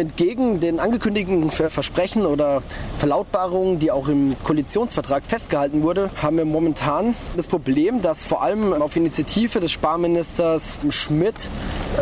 Entgegen 0.00 0.60
den 0.60 0.80
angekündigten 0.80 1.50
Versprechen 1.50 2.24
oder 2.24 2.62
Verlautbarungen, 2.98 3.78
die 3.78 3.90
auch 3.90 4.08
im 4.08 4.34
Koalitionsvertrag 4.42 5.22
festgehalten 5.26 5.82
wurde, 5.82 6.08
haben 6.22 6.38
wir 6.38 6.46
momentan 6.46 7.14
das 7.36 7.46
Problem, 7.46 8.00
dass 8.00 8.24
vor 8.24 8.42
allem 8.42 8.72
auf 8.72 8.96
Initiative 8.96 9.60
des 9.60 9.72
Sparministers 9.72 10.80
Schmidt 10.88 11.50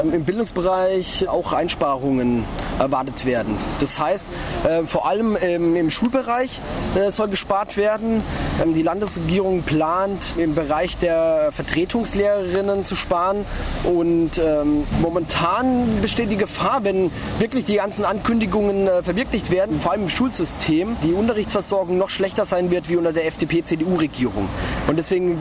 ähm, 0.01 0.15
im 0.15 0.25
Bildungsbereich 0.25 1.29
auch 1.29 1.53
Einsparungen 1.53 2.45
erwartet 2.79 3.27
werden. 3.27 3.57
Das 3.81 3.99
heißt, 3.99 4.27
äh, 4.65 4.83
vor 4.85 5.09
allem 5.09 5.37
im 5.37 5.91
Schulbereich 5.91 6.61
äh, 6.95 7.11
soll 7.11 7.29
gespart 7.29 7.77
werden. 7.77 8.23
Ähm, 8.63 8.75
die 8.75 8.83
Landesregierung 8.83 9.63
plant 9.63 10.35
im 10.37 10.55
Bereich 10.55 10.99
der 10.99 11.51
Vertretungslehrerinnen 11.53 12.85
zu 12.85 12.95
sparen 12.95 13.45
und 13.85 14.39
ähm, 14.39 14.85
momentan 15.03 16.01
besteht 16.01 16.31
die 16.31 16.37
Gefahr, 16.37 16.85
wenn 16.85 17.11
wirklich 17.39 17.65
die 17.65 17.81
ganzen 17.89 18.05
Ankündigungen 18.05 18.87
äh, 18.87 19.03
verwirklicht 19.03 19.51
werden, 19.51 19.81
vor 19.81 19.93
allem 19.93 20.03
im 20.03 20.09
Schulsystem, 20.11 20.99
die 21.03 21.15
Unterrichtsversorgung 21.15 21.97
noch 21.97 22.11
schlechter 22.11 22.45
sein 22.45 22.71
wird 22.71 22.91
wie 22.91 22.97
unter 22.97 23.15
der 23.15 23.25
FDP-CDU-Regierung. 23.25 24.47
Und 24.89 24.97
deswegen 24.99 25.39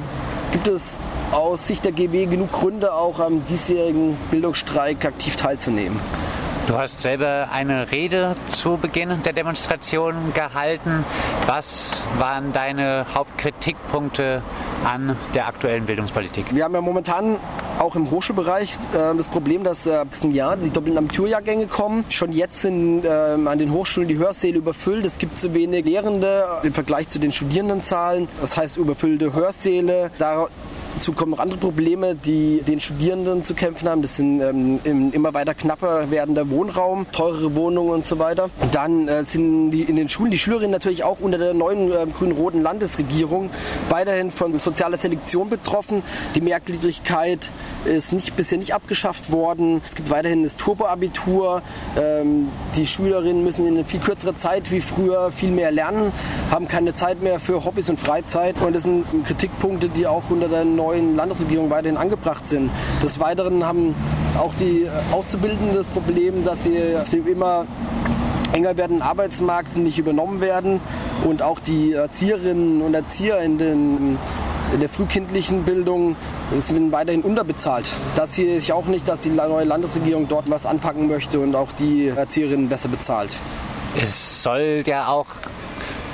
gibt 0.54 0.70
es 0.70 0.98
aus 1.34 1.68
Sicht 1.68 1.84
der 1.84 1.92
GW 1.92 2.26
genug 2.28 2.54
Gründe, 2.54 2.94
auch 2.94 3.20
am 3.20 3.46
diesjährigen 3.48 4.16
Bildungsstreik 4.32 5.04
aktiv 5.04 5.36
teilzunehmen. 5.36 6.00
Du 6.68 6.78
hast 6.78 7.02
selber 7.02 7.50
eine 7.52 7.92
Rede 7.92 8.36
zu 8.48 8.78
Beginn 8.78 9.22
der 9.23 9.34
Demonstration 9.34 10.32
gehalten. 10.34 11.04
Was 11.48 12.02
waren 12.18 12.54
deine 12.54 13.08
Hauptkritikpunkte 13.14 14.42
an 14.86 15.18
der 15.34 15.48
aktuellen 15.48 15.86
Bildungspolitik? 15.86 16.56
Wir 16.56 16.64
haben 16.64 16.73
ja 16.73 16.82
momentan 16.82 17.40
auch 17.80 17.95
im 17.95 18.09
Hochschulbereich 18.12 18.77
äh, 18.94 19.16
das 19.16 19.27
Problem, 19.27 19.63
dass 19.63 19.86
äh, 19.86 20.04
ein 20.23 20.31
Jahr 20.31 20.58
die 20.58 20.70
doppelten 20.70 20.98
Abiturjahrgänge 20.98 21.67
kommen. 21.67 22.05
Schon 22.09 22.31
jetzt 22.31 22.62
sind 22.62 23.05
äh, 23.05 23.09
an 23.09 23.58
den 23.58 23.72
Hochschulen 23.72 24.08
die 24.08 24.17
Hörsäle 24.17 24.58
überfüllt. 24.58 25.05
Es 25.05 25.17
gibt 25.17 25.38
zu 25.40 25.53
wenig 25.53 25.86
Lehrende 25.86 26.45
im 26.64 26.73
Vergleich 26.73 27.08
zu 27.09 27.19
den 27.19 27.31
Studierendenzahlen. 27.31 28.28
Das 28.42 28.58
heißt 28.58 28.78
überfüllte 28.78 29.34
Hörsäle. 29.34 30.11
Dazu 30.98 31.12
kommen 31.12 31.30
noch 31.30 31.40
andere 31.40 31.59
Probleme, 31.59 32.16
die 32.16 32.64
den 32.67 32.80
Studierenden 32.80 33.44
zu 33.44 33.53
kämpfen 33.53 33.88
haben. 33.88 34.02
Das 34.02 34.16
sind 34.16 34.42
ähm, 34.42 35.12
immer 35.14 35.31
weiter 35.36 35.53
knapper 35.53 36.09
werdender 36.09 36.50
Wohnraum, 36.50 37.06
teurere 37.12 37.53
Wohnungen 37.53 37.92
und 37.92 38.03
so 38.03 38.17
weiter. 38.17 38.50
Dann 38.72 39.08
äh, 39.08 39.23
sind 39.23 39.70
die, 39.70 39.84
in 39.84 39.95
den 39.95 40.09
Schulen 40.09 40.31
die 40.31 40.40
Schülerinnen 40.40 40.72
natürlich 40.72 41.03
auch 41.03 41.20
unter 41.20 41.38
der 41.38 41.53
neuen 41.53 41.92
äh, 41.92 42.08
grün-roten 42.12 42.64
Landesregierung 42.64 43.52
weiterhin 43.90 44.31
von 44.31 44.58
sozialer 44.58 44.98
Selektion 44.98 45.52
betroffen. 45.52 46.02
Die 46.34 46.42
Mehrgliedrigkeit 46.42 47.48
ist 47.86 48.12
nicht, 48.12 48.36
bisher 48.36 48.58
nicht 48.58 48.73
abgeschafft 48.73 49.31
worden. 49.31 49.84
Es 49.86 49.94
gibt 49.94 50.09
weiterhin 50.09 50.42
das 50.42 50.56
Turboabitur. 50.56 51.62
Ähm, 51.95 52.50
die 52.75 52.88
Schülerinnen 52.88 53.44
müssen 53.44 53.68
in 53.68 53.86
viel 53.86 54.00
kürzerer 54.00 54.36
Zeit 54.36 54.72
wie 54.72 54.81
früher 54.81 55.31
viel 55.31 55.52
mehr 55.52 55.70
lernen, 55.70 56.12
haben 56.50 56.68
keine 56.68 56.95
Zeit 56.95 57.22
mehr 57.22 57.40
für 57.40 57.66
Hobbys 57.66 57.88
und 57.92 58.00
Freizeit. 58.00 58.59
Und 58.59 58.75
das 58.75 58.81
sind 58.81 59.06
Kritikpunkte, 59.28 59.90
die 59.90 60.08
auch 60.08 60.23
unter 60.31 60.48
der 60.48 60.66
neuen 60.66 60.87
neuen 60.88 61.16
Landesregierung 61.18 61.70
weiterhin 61.70 61.98
angebracht 61.98 62.48
sind. 62.48 62.72
Des 63.04 63.20
Weiteren 63.20 63.66
haben 63.66 63.94
auch 64.40 64.54
die 64.56 64.88
Auszubildenden 65.12 65.76
das 65.76 65.88
Problem, 65.88 66.46
dass 66.46 66.64
sie 66.64 66.78
auf 67.02 67.10
dem 67.10 67.28
immer 67.28 67.66
enger 68.54 68.78
werdenden 68.78 69.02
Arbeitsmarkt 69.02 69.76
nicht 69.76 69.98
übernommen 69.98 70.40
werden 70.40 70.80
und 71.26 71.42
auch 71.42 71.60
die 71.60 71.92
Erzieherinnen 71.92 72.82
und 72.82 72.94
Erzieher 72.94 73.40
in, 73.42 73.58
den, 73.58 74.18
in 74.74 74.80
der 74.80 74.88
frühkindlichen 74.88 75.64
Bildung 75.64 76.16
sind 76.56 76.94
weiterhin 76.94 77.22
unterbezahlt. 77.24 77.90
Das 78.16 78.36
sehe 78.36 78.58
ich 78.58 78.72
auch 78.72 78.86
nicht, 78.86 79.06
dass 79.10 79.20
die 79.20 79.30
neue 79.30 79.66
Landesregierung 79.66 80.30
dort 80.30 80.50
was 80.50 80.66
anpacken 80.66 81.10
möchte 81.10 81.42
und 81.42 81.54
auch 81.56 81.74
die 81.78 82.08
Erzieherinnen 82.08 82.70
besser 82.70 82.88
bezahlt. 82.88 83.36
Es 84.02 84.42
soll 84.42 84.84
ja 84.86 85.10
auch 85.10 85.28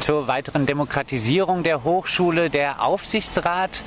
zur 0.04 0.28
weiteren 0.28 0.66
Demokratisierung 0.66 1.64
der 1.64 1.86
Hochschule 1.86 2.50
der 2.50 2.84
Aufsichtsrat 2.84 3.84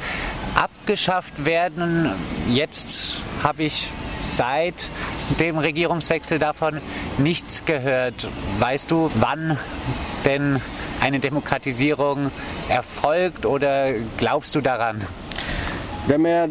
abgeschafft 0.87 1.45
werden. 1.45 2.13
Jetzt 2.49 3.21
habe 3.43 3.65
ich 3.65 3.91
seit 4.31 4.77
dem 5.41 5.59
Regierungswechsel 5.59 6.39
davon 6.39 6.81
nichts 7.19 7.65
gehört. 7.65 8.29
Weißt 8.61 8.93
du, 8.93 9.11
wann 9.17 9.59
denn 10.25 10.61
eine 11.01 11.19
Demokratisierung 11.19 12.31
erfolgt 12.69 13.47
oder 13.47 13.95
glaubst 14.17 14.55
du 14.55 14.61
daran? 14.61 15.05
Wir 16.07 16.15
haben 16.15 16.27
ja 16.27 16.47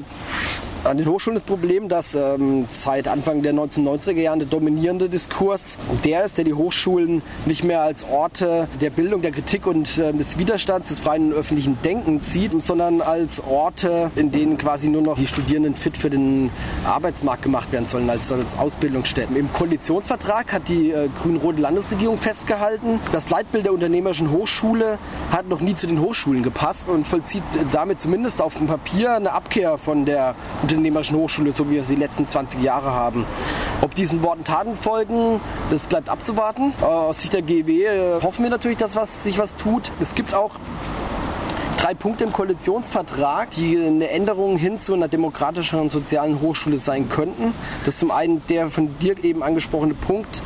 an 0.85 0.97
den 0.97 1.07
Hochschulen 1.07 1.35
das 1.35 1.43
Problem, 1.43 1.89
dass 1.89 2.15
ähm, 2.15 2.65
seit 2.69 3.07
Anfang 3.07 3.41
der 3.41 3.53
1990er 3.53 4.21
Jahre 4.21 4.39
der 4.39 4.47
dominierende 4.47 5.09
Diskurs 5.09 5.77
der 6.03 6.25
ist, 6.25 6.37
der 6.37 6.45
die 6.45 6.53
Hochschulen 6.53 7.21
nicht 7.45 7.63
mehr 7.63 7.81
als 7.81 8.03
Orte 8.03 8.67
der 8.81 8.89
Bildung, 8.89 9.21
der 9.21 9.31
Kritik 9.31 9.65
und 9.67 9.97
äh, 9.97 10.13
des 10.13 10.37
Widerstands, 10.37 10.89
des 10.89 10.99
freien 10.99 11.31
und 11.31 11.33
öffentlichen 11.33 11.77
Denkens 11.83 12.31
sieht, 12.31 12.61
sondern 12.61 13.01
als 13.01 13.41
Orte, 13.43 14.11
in 14.15 14.31
denen 14.31 14.57
quasi 14.57 14.89
nur 14.89 15.01
noch 15.01 15.17
die 15.17 15.27
Studierenden 15.27 15.75
fit 15.75 15.97
für 15.97 16.09
den 16.09 16.51
Arbeitsmarkt 16.85 17.41
gemacht 17.41 17.71
werden 17.71 17.87
sollen, 17.87 18.09
als, 18.09 18.31
als 18.31 18.57
Ausbildungsstätten. 18.57 19.35
Im 19.35 19.51
Koalitionsvertrag 19.51 20.53
hat 20.53 20.67
die 20.67 20.91
äh, 20.91 21.09
grün-rote 21.21 21.61
Landesregierung 21.61 22.17
festgehalten, 22.17 22.99
das 23.11 23.29
Leitbild 23.29 23.65
der 23.65 23.73
unternehmerischen 23.73 24.31
Hochschule 24.31 24.99
hat 25.31 25.49
noch 25.49 25.61
nie 25.61 25.75
zu 25.75 25.87
den 25.87 25.99
Hochschulen 25.99 26.43
gepasst 26.43 26.87
und 26.87 27.07
vollzieht 27.07 27.43
damit 27.71 28.01
zumindest 28.01 28.41
auf 28.41 28.57
dem 28.57 28.67
Papier 28.67 29.15
eine 29.15 29.31
Abkehr 29.31 29.77
von 29.77 30.05
der 30.05 30.35
Unternehmerischen 30.75 31.17
Hochschule, 31.17 31.51
so 31.51 31.69
wie 31.69 31.75
wir 31.75 31.83
sie 31.83 31.95
die 31.95 32.01
letzten 32.01 32.27
20 32.27 32.61
Jahre 32.61 32.91
haben. 32.91 33.25
Ob 33.81 33.95
diesen 33.95 34.21
Worten 34.23 34.43
Taten 34.43 34.75
folgen, 34.75 35.39
das 35.71 35.85
bleibt 35.85 36.09
abzuwarten. 36.09 36.73
Aus 36.81 37.21
Sicht 37.21 37.33
der 37.33 37.41
GW 37.41 37.85
äh, 37.85 38.21
hoffen 38.21 38.43
wir 38.43 38.49
natürlich, 38.49 38.77
dass 38.77 38.95
was, 38.95 39.23
sich 39.23 39.37
was 39.37 39.55
tut. 39.55 39.91
Es 40.01 40.15
gibt 40.15 40.33
auch 40.33 40.51
drei 41.85 41.93
Punkte 41.93 42.23
im 42.23 42.33
Koalitionsvertrag, 42.33 43.51
die 43.51 43.77
eine 43.77 44.09
Änderung 44.09 44.57
hin 44.57 44.79
zu 44.79 44.93
einer 44.93 45.07
demokratischen 45.07 45.79
und 45.79 45.91
sozialen 45.91 46.41
Hochschule 46.41 46.77
sein 46.77 47.09
könnten. 47.09 47.53
Das 47.85 47.93
ist 47.93 47.99
zum 47.99 48.11
einen 48.11 48.41
der 48.49 48.69
von 48.69 48.97
dir 48.99 49.23
eben 49.23 49.43
angesprochene 49.43 49.93
Punkt 49.93 50.41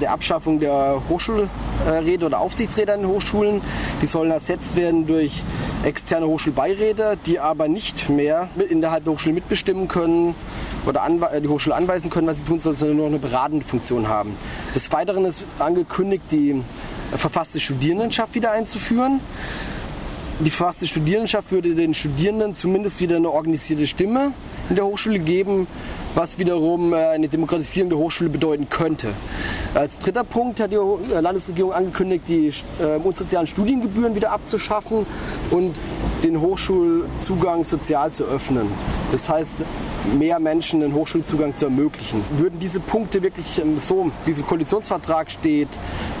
der 0.00 0.12
Abschaffung 0.12 0.58
der 0.58 1.00
Hochschulräte 1.08 2.26
oder 2.26 2.40
Aufsichtsräte 2.40 2.92
an 2.92 3.00
den 3.00 3.08
Hochschulen. 3.08 3.60
Die 4.02 4.06
sollen 4.06 4.30
ersetzt 4.30 4.76
werden 4.76 5.06
durch 5.06 5.42
externe 5.84 6.26
Hochschulbeiräte, 6.26 7.16
die 7.26 7.38
aber 7.38 7.68
nicht 7.68 8.08
mehr 8.08 8.48
innerhalb 8.68 9.04
der 9.04 9.14
Hochschule 9.14 9.34
mitbestimmen 9.34 9.88
können 9.88 10.34
oder 10.86 11.06
die 11.40 11.48
Hochschule 11.48 11.74
anweisen 11.74 12.10
können, 12.10 12.26
was 12.26 12.40
sie 12.40 12.44
tun 12.44 12.60
sollen, 12.60 12.76
sondern 12.76 12.96
nur 12.98 13.06
eine 13.06 13.18
beratende 13.18 13.64
Funktion 13.64 14.08
haben. 14.08 14.36
Des 14.74 14.92
Weiteren 14.92 15.24
ist 15.24 15.44
angekündigt, 15.58 16.24
die 16.30 16.62
verfasste 17.16 17.60
Studierendenschaft 17.60 18.34
wieder 18.34 18.52
einzuführen 18.52 19.20
die 20.40 20.50
verfasste 20.50 20.86
Studierendenschaft 20.86 21.52
würde 21.52 21.74
den 21.74 21.92
Studierenden 21.92 22.54
zumindest 22.54 23.00
wieder 23.00 23.16
eine 23.16 23.30
organisierte 23.30 23.86
Stimme 23.86 24.32
in 24.70 24.76
der 24.76 24.86
Hochschule 24.86 25.18
geben, 25.18 25.66
was 26.14 26.38
wiederum 26.38 26.92
äh, 26.92 26.96
eine 26.96 27.28
Demokratisierung 27.28 27.90
der 27.90 27.98
Hochschule 27.98 28.30
bedeuten 28.30 28.68
könnte. 28.68 29.08
Als 29.74 29.98
dritter 29.98 30.24
Punkt 30.24 30.60
hat 30.60 30.70
die 30.70 30.76
äh, 30.76 31.20
Landesregierung 31.20 31.72
angekündigt, 31.72 32.24
die 32.28 32.52
äh, 32.80 32.96
unsozialen 33.02 33.46
Studiengebühren 33.46 34.14
wieder 34.14 34.32
abzuschaffen 34.32 35.06
und 35.50 35.78
den 36.24 36.40
Hochschulzugang 36.40 37.64
sozial 37.64 38.12
zu 38.12 38.24
öffnen. 38.24 38.68
Das 39.12 39.28
heißt, 39.28 39.56
mehr 40.18 40.40
Menschen 40.40 40.80
den 40.80 40.94
Hochschulzugang 40.94 41.54
zu 41.56 41.66
ermöglichen. 41.66 42.24
Würden 42.38 42.58
diese 42.60 42.80
Punkte 42.80 43.22
wirklich 43.22 43.58
ähm, 43.58 43.78
so, 43.78 44.10
wie 44.24 44.30
es 44.30 44.38
im 44.38 44.46
Koalitionsvertrag 44.46 45.30
steht, 45.30 45.68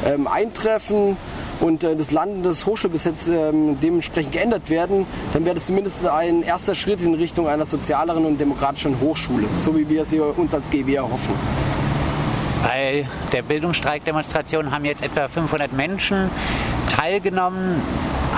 ähm, 0.04 0.26
eintreffen, 0.26 1.16
und 1.60 1.84
äh, 1.84 1.96
das 1.96 2.10
Landeshochschulgesetz 2.10 3.28
ähm, 3.28 3.78
dementsprechend 3.80 4.32
geändert 4.32 4.68
werden, 4.70 5.06
dann 5.32 5.44
wäre 5.44 5.54
das 5.54 5.66
zumindest 5.66 6.04
ein 6.06 6.42
erster 6.42 6.74
Schritt 6.74 7.00
in 7.02 7.14
Richtung 7.14 7.48
einer 7.48 7.66
sozialeren 7.66 8.24
und 8.24 8.40
demokratischen 8.40 9.00
Hochschule, 9.00 9.46
so 9.64 9.76
wie 9.76 9.88
wir 9.88 10.02
es 10.02 10.12
uns 10.12 10.54
als 10.54 10.70
GW 10.70 10.94
erhoffen. 10.94 11.34
Bei 12.62 13.06
der 13.32 13.42
Bildungsstreikdemonstration 13.42 14.70
haben 14.70 14.84
jetzt 14.84 15.02
etwa 15.02 15.28
500 15.28 15.72
Menschen 15.72 16.30
teilgenommen 16.90 17.80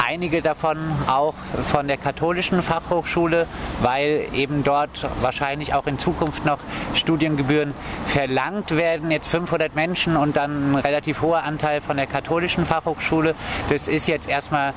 einige 0.07 0.43
davon 0.43 0.79
auch 1.07 1.35
von 1.65 1.89
der 1.89 1.97
katholischen 1.97 2.63
Fachhochschule, 2.63 3.47
weil 3.81 4.29
eben 4.33 4.65
dort 4.65 5.07
wahrscheinlich 5.21 5.75
auch 5.75 5.87
in 5.87 5.99
Zukunft 5.99 6.45
noch 6.45 6.59
Studiengebühren 6.95 7.75
verlangt 8.07 8.77
werden. 8.77 9.11
Jetzt 9.11 9.29
500 9.29 9.75
Menschen 9.75 10.17
und 10.17 10.37
dann 10.37 10.73
ein 10.73 10.75
relativ 10.77 11.23
hoher 11.23 11.45
Anteil 11.45 11.81
von 11.81 11.97
der 11.97 12.07
katholischen 12.07 12.65
Fachhochschule. 12.65 13.35
Das 13.69 13.89
ist 13.89 14.07
jetzt 14.07 14.29
erstmal 14.29 14.75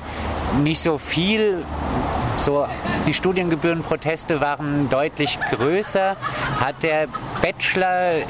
nicht 0.62 0.80
so 0.80 0.98
viel. 0.98 1.64
So, 2.38 2.66
die 3.06 3.14
Studiengebührenproteste 3.14 4.40
waren 4.40 4.88
deutlich 4.90 5.38
größer. 5.50 6.16
Hat 6.60 6.82
der 6.82 7.08
Bachelor 7.40 8.26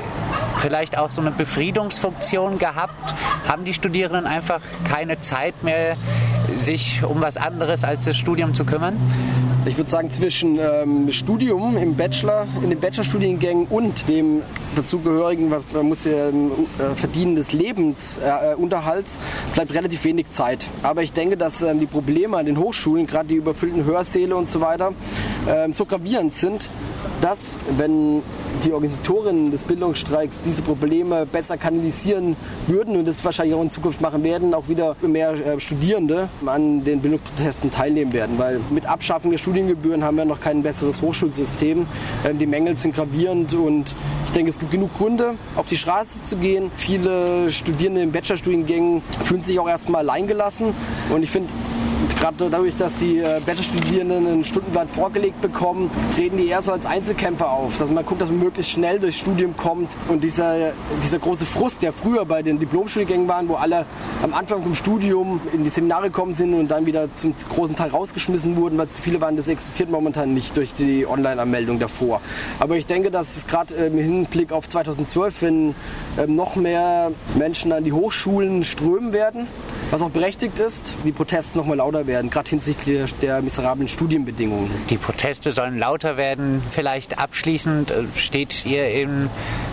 vielleicht 0.59 0.97
auch 0.97 1.11
so 1.11 1.21
eine 1.21 1.33
Befriedungsfunktion 1.33 2.59
gehabt? 2.59 3.15
Haben 3.49 3.65
die 3.65 3.75
Studierenden 3.75 4.27
einfach 4.27 4.61
keine 4.88 5.21
Zeit 5.21 5.62
mehr, 5.62 5.97
sich 6.55 7.03
um 7.05 7.21
was 7.21 7.37
anderes 7.37 7.85
als 7.85 8.05
das 8.05 8.17
Studium 8.17 8.55
zu 8.55 8.65
kümmern? 8.65 8.97
Ich 9.67 9.77
würde 9.77 9.91
sagen, 9.91 10.11
zwischen 10.11 10.61
ähm, 10.61 11.11
Studium 11.11 11.77
im 11.77 11.97
Bachelor, 11.97 12.47
in 12.63 12.71
den 12.71 12.79
Bachelorstudiengängen 12.79 13.67
und 13.67 14.09
dem 14.09 14.43
dazugehörigen, 14.77 15.51
was 15.51 15.65
man 15.73 15.89
muss 15.89 16.05
ja 16.05 16.29
ähm, 16.29 16.53
äh, 16.79 16.95
Verdienen 16.95 17.35
des 17.35 17.53
Lebensunterhalts, 17.53 19.17
äh, 19.17 19.55
bleibt 19.55 19.75
relativ 19.75 20.05
wenig 20.05 20.31
Zeit. 20.31 20.67
Aber 20.85 21.03
ich 21.03 21.13
denke, 21.13 21.37
dass 21.37 21.63
ähm, 21.63 21.81
die 21.81 21.87
Probleme 21.87 22.37
an 22.37 22.47
den 22.47 22.59
Hochschulen, 22.59 23.09
gerade 23.09 23.29
die 23.29 23.35
überfüllten 23.35 23.85
Hörsäle 23.85 24.37
und 24.37 24.49
so 24.49 24.61
weiter, 24.61 24.93
ähm, 25.49 25.73
so 25.73 25.85
gravierend 25.85 26.33
sind, 26.33 26.71
dass, 27.21 27.57
wenn 27.77 28.23
die 28.65 28.73
Organisatorinnen 28.73 29.51
des 29.51 29.65
Bildungsstreiks 29.65 30.41
diese 30.45 30.62
Probleme 30.62 31.27
besser 31.27 31.57
kanalisieren 31.57 32.37
würden 32.67 32.97
und 32.97 33.07
das 33.07 33.25
wahrscheinlich 33.25 33.55
auch 33.55 33.62
in 33.62 33.71
Zukunft 33.71 34.01
machen 34.01 34.23
werden, 34.25 34.55
auch 34.55 34.69
wieder 34.69 34.97
mehr 35.03 35.33
äh, 35.33 35.61
Studierende 35.61 36.29
an 36.45 36.85
den 36.85 37.01
Bildungsprotesten 37.01 37.71
teilnehmen 37.71 38.12
werden. 38.12 38.39
Weil 38.39 38.61
mit 38.71 38.87
Abschaffung 38.87 39.31
der 39.31 39.39
Studiengebühren 39.56 40.05
haben 40.05 40.19
wir 40.19 40.26
noch 40.26 40.38
kein 40.38 40.62
besseres 40.62 41.00
Hochschulsystem. 41.00 41.87
Ähm, 42.26 42.38
die 42.38 42.44
Mängel 42.44 42.76
sind 42.76 42.94
gravierend 42.94 43.55
und 43.55 43.94
ich 44.26 44.32
denke, 44.32 44.50
es 44.50 44.58
gibt 44.58 44.70
genug 44.70 44.93
Gründe, 44.93 45.37
auf 45.55 45.67
die 45.67 45.79
Straße 45.79 46.25
zu 46.25 46.37
gehen. 46.37 46.70
Viele 46.76 47.50
Studierende 47.50 48.03
in 48.03 48.12
Bachelorstudiengängen 48.12 49.00
fühlen 49.25 49.43
sich 49.43 49.58
auch 49.58 49.67
erstmal 49.67 50.03
alleingelassen 50.03 50.75
und 51.08 51.23
ich 51.23 51.31
finde, 51.31 51.55
gerade 52.21 52.51
dadurch, 52.51 52.77
dass 52.77 52.95
die 52.97 53.19
äh, 53.19 53.41
Bachelorstudierenden 53.45 54.27
einen 54.27 54.45
Stundenplan 54.45 54.89
vorgelegt 54.89 55.41
bekommen, 55.41 55.91
treten 56.15 56.37
die 56.39 56.49
eher 56.49 56.63
so 56.63 56.73
als 56.73 56.87
Einzelkämpfer 56.87 57.51
auf. 57.51 57.79
Dass 57.79 57.91
man 57.91 58.05
guckt, 58.05 58.21
dass 58.21 58.29
man 58.29 58.41
möglichst 58.41 58.73
schnell 58.73 58.99
durchs 58.99 59.19
Studium 59.19 59.57
kommt. 59.57 59.97
Und 60.09 60.25
dieser, 60.25 60.73
dieser 61.03 61.19
große 61.19 61.47
Frust, 61.47 61.83
der 61.83 61.93
früher 61.93 62.25
bei 62.25 62.43
den 62.43 62.59
Diplomstudiengängen 62.59 63.29
waren, 63.29 63.49
wo 63.49 63.55
alle 63.55 63.87
am 64.23 64.35
Anfang 64.35 64.63
vom 64.63 64.75
Studium 64.75 65.41
in 65.53 65.65
die 65.65 65.71
Seminare 65.71 66.07
gekommen 66.07 66.33
sind 66.33 66.55
und 66.55 66.69
dann 66.69 66.87
wieder 66.87 67.09
zum 67.15 67.35
großen 67.49 67.77
Teil 67.77 67.91
rausgeschmissen 67.91 68.57
wurden, 68.57 68.79
weil 68.79 68.87
es 68.87 68.99
viele 68.99 69.21
waren, 69.21 69.37
das 69.37 69.49
existiert 69.49 69.91
momentan 69.91 70.35
nicht 70.35 70.57
durch 70.57 70.75
die 70.75 71.07
Online-Anmeldung 71.07 71.79
davor. 71.79 72.21
Aber 72.59 72.77
ich 72.77 72.87
denke, 72.87 73.11
dass 73.11 73.37
es 73.37 73.47
gerade 73.47 73.75
im 73.75 73.99
Hinblick 73.99 74.53
auf 74.53 74.69
2012, 74.69 75.43
wenn 75.43 75.75
ähm, 76.19 76.35
noch 76.35 76.57
mehr 76.57 77.13
Menschen 77.37 77.73
an 77.73 77.85
die 77.85 77.93
Hochschulen 77.93 78.65
strömen 78.65 79.13
werden, 79.13 79.47
was 79.91 80.03
auch 80.03 80.11
berechtigt 80.11 80.59
ist, 80.59 80.97
die 81.05 81.12
Proteste 81.12 81.56
noch 81.59 81.67
mal 81.67 81.77
lauter 81.77 82.06
werden, 82.06 82.31
gerade 82.31 82.50
hinsichtlich 82.50 83.15
der 83.17 83.43
miserablen 83.43 83.88
Studienbedingungen. 83.88 84.71
Die 84.91 84.97
Proteste 84.97 85.53
sollen 85.53 85.79
lauter 85.79 86.17
werden. 86.17 86.62
Vielleicht 86.71 87.19
abschließend 87.19 87.91
äh, 87.91 88.05
steht 88.15 88.67
ihr 88.67 88.88
in 88.88 89.31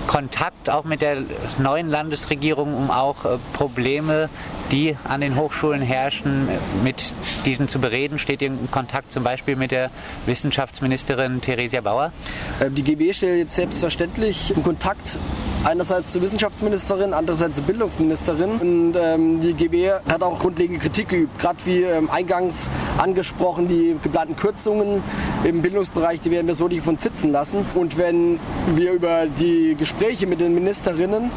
Kontakt 0.08 0.70
auch 0.70 0.84
mit 0.84 1.02
der 1.02 1.24
neuen 1.58 1.90
Landesregierung, 1.90 2.76
um 2.76 2.92
auch 2.92 3.26
äh, 3.26 3.38
Probleme, 3.54 4.30
die 4.72 4.96
an 5.04 5.22
den 5.22 5.36
Hochschulen 5.36 5.82
herrschen, 5.82 6.48
mit 6.84 7.16
diesen 7.46 7.68
zu 7.68 7.80
bereden? 7.80 8.20
Steht 8.20 8.42
ihr 8.42 8.50
in 8.50 8.72
Kontakt 8.72 9.12
zum 9.12 9.24
Beispiel 9.24 9.56
mit 9.56 9.72
der 9.72 9.90
Wissenschaftsministerin 10.26 11.42
Theresia 11.42 11.82
Bauer? 11.82 12.12
Äh, 12.60 12.70
die 12.70 12.84
GB 12.84 13.14
steht 13.14 13.38
jetzt 13.38 13.56
selbstverständlich 13.56 14.56
in 14.56 14.64
Kontakt 14.64 15.18
einerseits 15.64 16.12
zur 16.12 16.22
Wissenschaftsministerin, 16.22 17.14
andererseits 17.14 17.56
zur 17.56 17.66
Bildungsministerin. 17.66 18.52
Und 18.60 18.96
ähm, 18.96 19.42
die 19.42 19.54
GB 19.54 19.92
hat 19.92 20.22
auch 20.22 20.40
grundlegende 20.40 20.82
Kritik 20.82 21.10
geübt. 21.10 21.40
Gerade 21.40 21.58
wie 21.66 21.82
ähm, 21.82 22.10
eingangs 22.10 22.70
angesprochen, 22.98 23.68
die 23.68 23.96
geplanten 24.02 24.36
Kürzungen 24.36 25.02
im 25.44 25.62
Bildungsbereich, 25.62 26.22
die 26.22 26.32
werden 26.32 26.48
wir 26.48 26.56
so 26.56 26.68
nicht 26.68 26.84
von 26.84 26.98
sitzen 26.98 27.32
lassen. 27.32 27.66
Und 27.76 27.98
wenn 27.98 28.40
wir 28.76 28.94
über 28.94 29.26
die 29.28 29.76
Gespräche 29.78 30.28
mit 30.28 30.40
den 30.40 30.54
Ministerinnen 30.54 31.32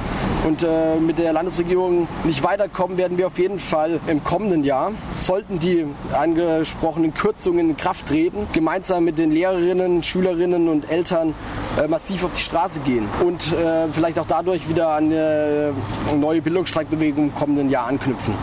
und 0.47 0.63
äh, 0.63 0.97
mit 1.01 1.19
der 1.19 1.33
Landesregierung 1.33 2.09
nicht 2.25 2.43
weiterkommen, 2.43 2.99
werden 2.99 3.19
wir 3.19 3.29
auf 3.29 3.39
jeden 3.39 3.59
Fall 3.59 4.01
im 4.07 4.23
kommenden 4.25 4.65
Jahr, 4.65 4.93
sollten 5.15 5.59
die 5.59 5.85
angesprochenen 6.13 7.15
Kürzungen 7.15 7.71
in 7.71 7.77
Kraft 7.77 8.07
treten, 8.09 8.47
gemeinsam 8.53 9.05
mit 9.05 9.19
den 9.19 9.31
Lehrerinnen, 9.31 10.03
Schülerinnen 10.03 10.69
und 10.69 10.91
Eltern 10.91 11.35
äh, 11.77 11.89
massiv 11.89 12.25
auf 12.25 12.33
die 12.35 12.43
Straße 12.43 12.81
gehen 12.81 13.09
und 13.25 13.53
äh, 13.53 13.89
vielleicht 13.93 14.19
auch 14.19 14.27
dadurch 14.27 14.69
wieder 14.69 14.89
an 14.89 15.05
eine 15.05 15.75
neue 16.15 16.43
Bildungsstreikbewegung 16.43 17.27
im 17.27 17.35
kommenden 17.35 17.71
Jahr 17.71 17.87
anknüpfen. 17.87 18.35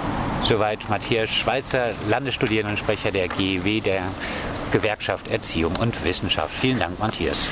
Soweit 0.44 0.90
Matthias 0.90 1.30
Schweizer, 1.30 1.92
Landesstudierendensprecher 2.10 3.12
der 3.12 3.28
GEW, 3.30 3.80
der 3.80 4.02
Gewerkschaft 4.72 5.30
Erziehung 5.30 5.74
und 5.80 6.04
Wissenschaft. 6.04 6.54
Vielen 6.60 6.80
Dank, 6.80 7.00
Matthias. 7.00 7.48